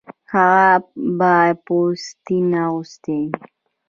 [0.33, 0.69] هغه
[1.17, 3.41] به پوستین اغوستې وې